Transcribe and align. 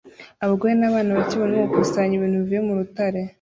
Abagore 0.43 0.73
n'abana 0.77 1.15
bake 1.17 1.35
barimo 1.41 1.63
gukusanya 1.69 2.13
ibintu 2.15 2.37
bivuye 2.41 2.61
mu 2.67 2.73
rutare 2.79 3.21